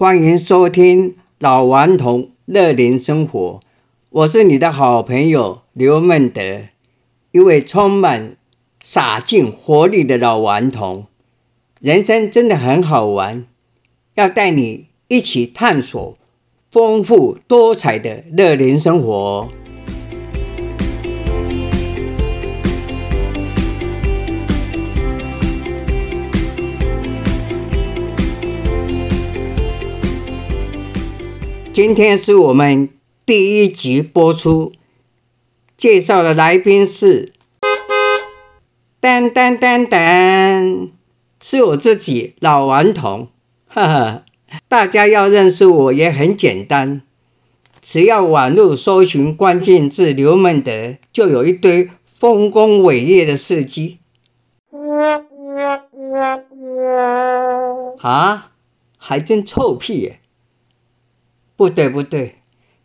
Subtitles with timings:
[0.00, 3.60] 欢迎收听老顽童乐龄生活，
[4.08, 6.40] 我是你的好朋友刘孟德，
[7.32, 8.34] 一位充满
[8.80, 11.04] 洒劲活力的老顽童。
[11.80, 13.44] 人生真的很好玩，
[14.14, 16.16] 要带你一起探索
[16.70, 19.50] 丰富多彩的乐龄生活。
[31.72, 32.88] 今天是我们
[33.24, 34.72] 第一集播出，
[35.76, 37.32] 介绍的来宾是，
[39.00, 40.88] 噔噔噔噔，
[41.40, 43.28] 是我自己老顽童，
[43.68, 44.24] 哈哈，
[44.66, 47.02] 大家要认识我也很简单，
[47.80, 53.98] 只要网络搜寻关键字刘孟德，就有一堆丰功伟业的事迹。
[58.00, 58.50] 啊，
[58.98, 60.20] 还真臭屁耶！
[61.60, 62.36] 不对不对，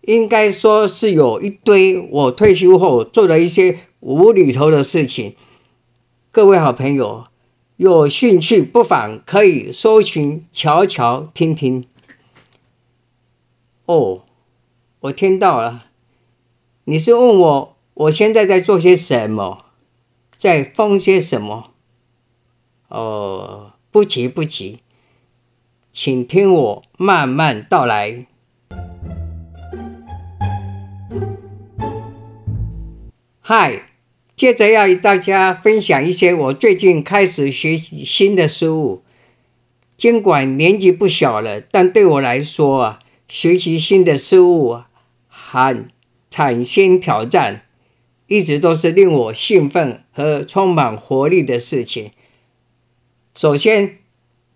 [0.00, 5.36] 应该说是有一堆我退休后做了一些无厘头的事情。
[6.30, 7.26] 各位好朋友，
[7.76, 11.86] 有兴趣不妨可以搜寻瞧瞧听听。
[13.84, 14.22] 哦，
[15.00, 15.88] 我听到了，
[16.84, 19.66] 你是问我我现在在做些什么，
[20.34, 21.72] 在疯些什么？
[22.88, 24.78] 哦，不急不急，
[25.90, 28.28] 请听我慢慢道来。
[33.54, 33.84] 嗨，
[34.34, 39.02] 接着要与大家分享一些我最近开始学习新的事物。
[39.94, 44.80] 尽管年纪不小了，但对我来说啊，学习新的事物
[45.28, 45.84] 和
[46.30, 47.66] 产生挑战，
[48.26, 52.12] 一直都是令我兴奋和充满活力的事情。
[53.36, 53.98] 首先，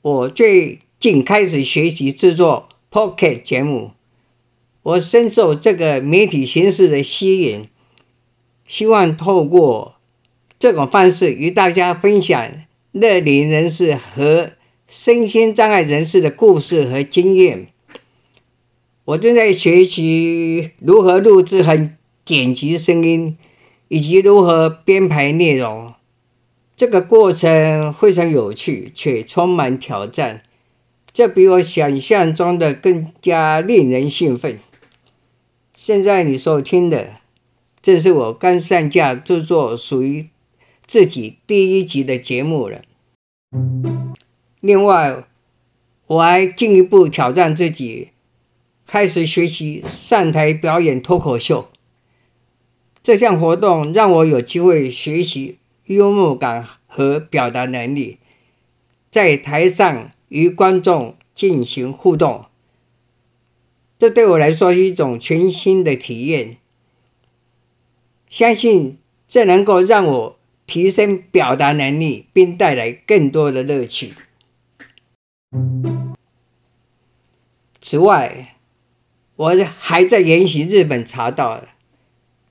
[0.00, 3.90] 我最近开始学习制作 Podcast 节目，
[4.82, 7.66] 我深受这个媒体形式的吸引。
[8.66, 9.94] 希望透过
[10.58, 12.52] 这种方式与大家分享
[12.92, 14.50] 乐龄人士和
[14.88, 17.68] 身心障碍人士的故事和经验。
[19.04, 21.90] 我正在学习如何录制和
[22.24, 23.38] 剪辑声音，
[23.88, 25.94] 以及如何编排内容。
[26.74, 30.42] 这个过程非常有趣，却充满挑战。
[31.12, 34.58] 这比我想象中的更加令人兴奋。
[35.74, 37.20] 现在你所听的。
[37.86, 40.28] 这是我刚上架制作属于
[40.88, 42.82] 自己第一集的节目了。
[44.60, 45.22] 另外，
[46.08, 48.08] 我还进一步挑战自己，
[48.84, 51.70] 开始学习上台表演脱口秀。
[53.00, 58.18] 这项活动让我有机会学习幽默感和表达能力，
[59.08, 62.46] 在台上与观众进行互动。
[63.96, 66.56] 这对我来说是一种全新的体验。
[68.36, 74.12] 相信这能够让我提升表达能力，并带来更多的乐趣。
[77.80, 78.56] 此外，
[79.36, 81.62] 我还在研习日本茶道，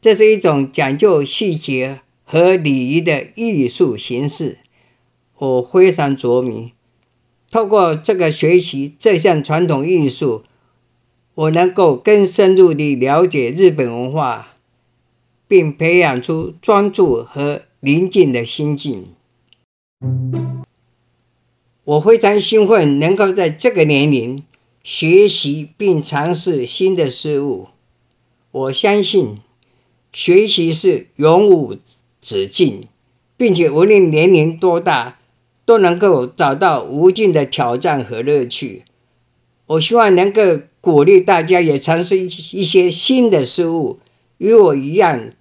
[0.01, 4.57] 这是一种讲究细节和礼仪的艺术形式，
[5.37, 6.73] 我非常着迷。
[7.51, 10.43] 透过这个学习这项传统艺术，
[11.35, 14.53] 我能够更深入地了解日本文化。
[15.47, 19.07] 并培养出专注和宁静的心境。
[21.83, 24.43] 我非常兴奋，能够在这个年龄
[24.83, 27.67] 学习并尝试新的事物。
[28.51, 29.37] 我相信，
[30.11, 31.75] 学习是永无
[32.19, 32.87] 止境，
[33.37, 35.19] 并且无论年龄多大，
[35.63, 38.83] 都能够找到无尽的挑战和乐趣。
[39.67, 43.99] 我希望能够鼓励大家也尝试一些新的事物。
[44.37, 45.31] 与我一样，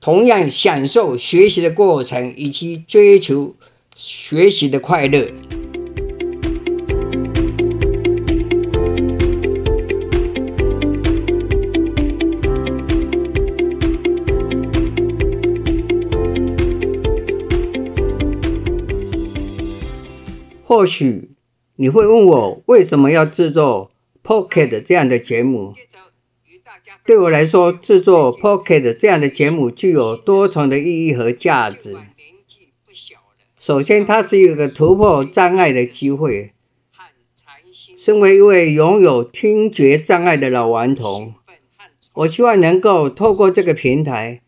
[0.00, 3.56] 同样享受学习的过程，以及追求
[3.94, 5.28] 学习的快乐。
[20.66, 21.30] 或许
[21.76, 23.90] 你会问我，为什么要制作
[24.22, 25.72] Pocket 这样的节目？
[27.04, 31.96] 对我来说，制作 Pocket 这样的节目具有多重的意义和价值。
[33.56, 36.52] 首先，它是一个突破障碍的机会。
[37.96, 41.34] 身为一位拥有听觉障碍的老顽童，
[42.12, 44.42] 我希望能够透过这个平台，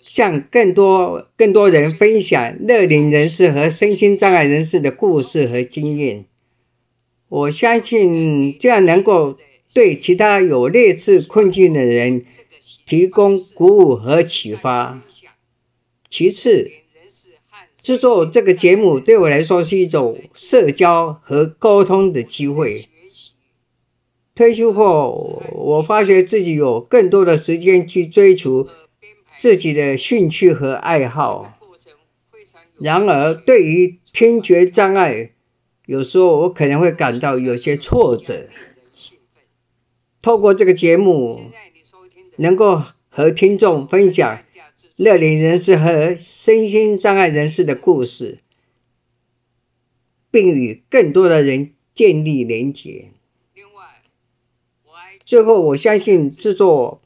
[0.00, 6.26] 向更多更多人分享乐龄人士和身心障碍人士的故事和经验。
[7.28, 9.36] 我相信这样能够
[9.72, 12.24] 对其他有类似困境的人
[12.84, 15.02] 提供鼓舞和启发。
[16.08, 16.70] 其次，
[17.76, 22.88] 制作这个节目对我来说是一种社交和沟通的机会。
[24.34, 28.68] 退休后，我发觉自己有更多的时间去追求
[29.38, 31.52] 自己的兴趣和爱好。
[32.78, 35.32] 然而，对于听觉障碍，
[35.86, 38.48] 有时候我可能会感到有些挫折。
[40.26, 41.52] 透过这个节目，
[42.38, 44.42] 能够和听众分享
[44.96, 48.40] 乐龄人士和身心障碍人士的故事，
[50.28, 53.12] 并与更多的人建立连结。
[55.24, 57.00] 最后，我相信制作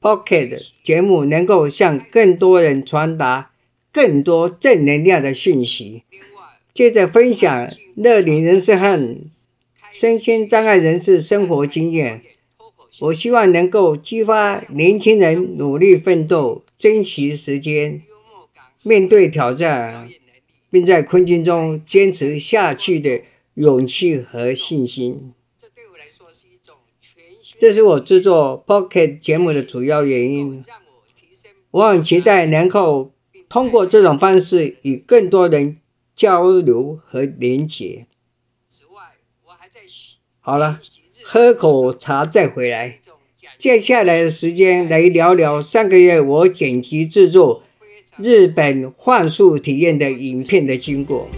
[0.00, 3.52] Pocket 节目能够向更多人传达
[3.92, 6.02] 更多正能量的讯息。
[6.74, 9.18] 接着分享乐龄人士和
[9.88, 12.24] 身心障碍人士生活经验，
[13.00, 18.02] 我希望能够激发年轻人努力奋斗、珍惜时间、
[18.82, 20.08] 面对挑战，
[20.70, 23.22] 并在困境中坚持下去的
[23.54, 25.34] 勇气和信心。
[27.58, 30.64] 这是我制作 Podcast 节目的主要原因。
[31.70, 33.12] 我很期待能够
[33.48, 35.78] 通过这种方式与更多人
[36.14, 38.06] 交流和连结。
[40.40, 40.80] 好了，
[41.28, 43.00] 喝口茶再回来。
[43.58, 47.64] 接下来的时间来聊聊上个月我剪辑制作
[48.22, 51.28] 日本幻术体验的影片的经过。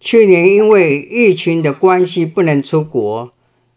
[0.00, 3.32] 去年因为疫情的关系不能出国，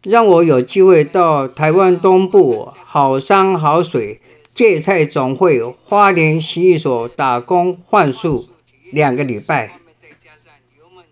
[0.09, 4.21] 让我有机会到台湾东部好山好水
[4.53, 8.47] 芥菜总会花莲洗浴所打工换宿
[8.93, 9.79] 两个礼拜。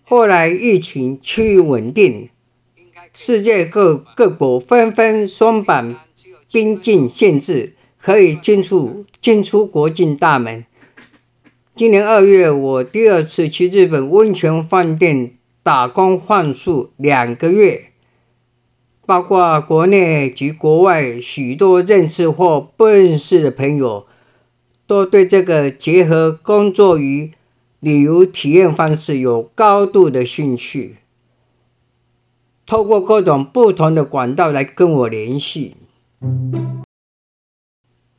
[0.03, 2.29] 后来疫情趋于稳定，
[3.13, 5.93] 世界各各国纷纷松绑
[6.49, 10.65] 边境限制，可以进出进出国境大门。
[11.75, 17.91] 今年二月，我第二次去日本温泉饭店打工换宿两个月，
[19.05, 24.05] 包括国内及国外许多认识或不认识的朋友，
[24.87, 27.31] 都对这个结合工作与
[27.79, 30.97] 旅游体验方式有高度的兴趣，
[32.65, 35.75] 透过各种不同的管道来跟我联系。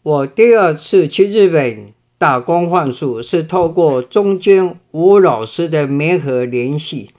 [0.03, 1.95] 我第二次去日本。
[2.19, 7.11] 打工换宿是透过中间吴老师的媒合联系，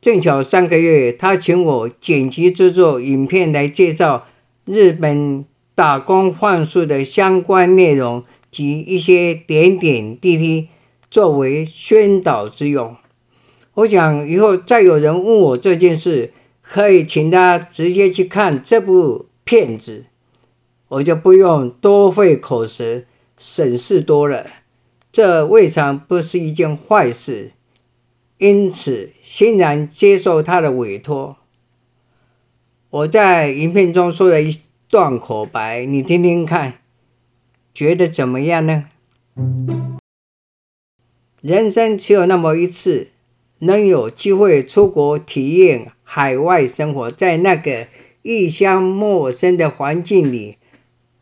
[0.00, 4.26] 正巧上个月他请我剪辑制作影片来介绍
[4.64, 5.44] 日本
[5.74, 10.68] 打工换宿的相关内容及一些点点滴滴
[11.10, 12.96] 作为宣导之用。
[13.74, 16.32] 我想以后再有人问我这件事，
[16.62, 20.06] 可以请他直接去看这部片子，
[20.88, 23.04] 我就不用多费口舌。
[23.42, 24.46] 省事多了，
[25.10, 27.52] 这未尝不是一件坏事，
[28.40, 31.36] 因此欣然接受他的委托。
[32.88, 34.50] 我在影片中说了一
[34.88, 36.80] 段口白，你听听看，
[37.74, 38.86] 觉得怎么样呢？
[41.42, 43.10] 人生只有那么一次，
[43.58, 47.88] 能有机会出国体验海外生活，在那个
[48.22, 50.56] 异乡陌生的环境里。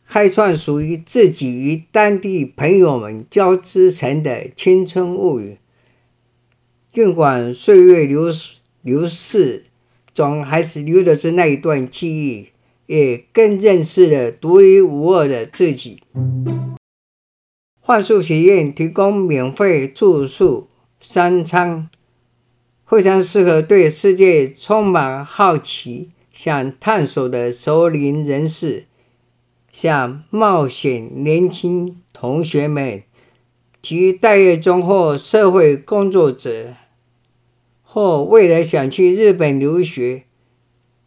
[0.06, 5.58] 开创属于自己与当地朋友们交织成的青春物语。
[6.90, 8.32] 尽管岁月流
[8.80, 9.64] 流逝，
[10.14, 12.48] 总还是留的是那一段记忆，
[12.86, 16.00] 也更认识了独一无二的自己。
[17.78, 20.68] 幻术学院提供免费住宿、
[20.98, 21.90] 三餐，
[22.86, 28.86] 非常适合对世界充满好奇、想探索的熟龄人士。
[29.70, 33.02] 像冒险年轻同学们
[33.88, 36.74] 及待业中或社会工作者，
[37.82, 40.24] 或未来想去日本留学、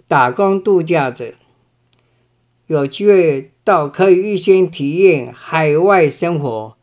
[0.07, 1.35] 打工度假者，
[2.65, 6.75] 有机会到可以预先体验海外生活，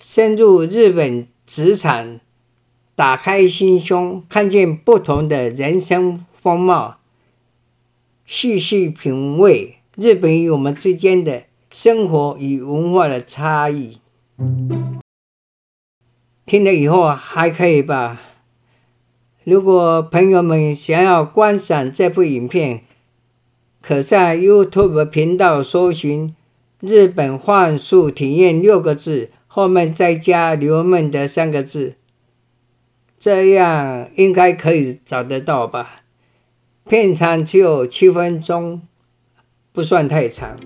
[0.00, 2.18] 深入日本职场，
[2.94, 6.96] 打开心胸，看见不同的人生风貌，
[8.24, 9.76] 细细品味。
[9.94, 13.98] 日本与我们之间的生活与文化的差异，
[16.52, 18.20] 听了以后还可以吧
[19.42, 22.84] 如果朋友们想要观赏这部影片，
[23.80, 26.36] 可在 YouTube 频道搜寻
[26.80, 31.96] “日本幻术体验”六个字，后面再加“刘梦”的三个字，
[33.18, 36.02] 这样应该可以找得到吧？
[36.86, 38.82] 片长只有七分钟，
[39.72, 40.60] 不算太长。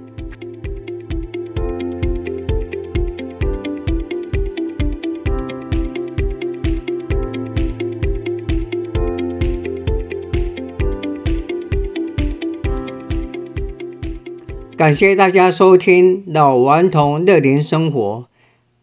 [14.77, 18.29] 感谢大家收听老顽童乐龄生活。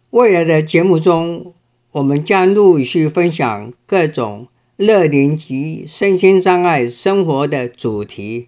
[0.10, 1.54] 未来的节目中，
[1.92, 8.48] 我们将陆续分享各种乐龄及身心障碍生活的主题，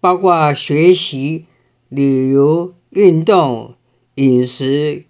[0.00, 1.44] 包括学习、
[1.88, 3.76] 旅游、运动、
[4.16, 5.04] 饮食、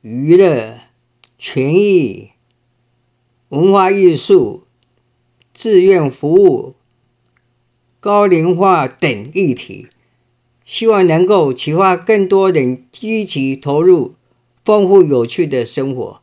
[0.00, 0.80] 娱乐、
[1.38, 2.30] 权益、
[3.50, 4.64] 文化艺术、
[5.52, 6.74] 志愿服务、
[8.00, 9.86] 高龄化等议题。
[10.64, 14.14] 希望能够启发更多人积极投入
[14.64, 16.20] 丰富有趣的生活，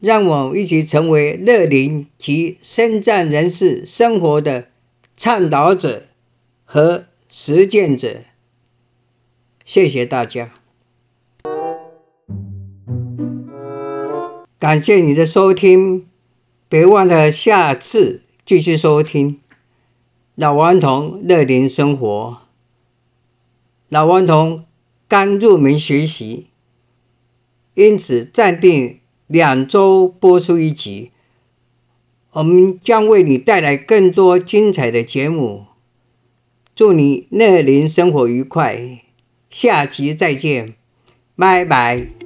[0.00, 4.68] 让我们一起成为乐龄及身障人士生活的
[5.16, 6.04] 倡导者
[6.64, 8.22] 和实践者。
[9.64, 10.54] 谢谢大家，
[14.58, 16.06] 感谢你的收听，
[16.68, 19.38] 别忘了下次继续收听
[20.34, 22.45] 老顽童乐龄生活。
[23.88, 24.64] 老顽童
[25.06, 26.48] 刚入门学习，
[27.74, 31.12] 因此暂定两周播出一集。
[32.32, 35.66] 我们将为你带来更多精彩的节目。
[36.74, 39.04] 祝你乐龄生活愉快，
[39.48, 40.74] 下集再见，
[41.36, 42.25] 拜拜。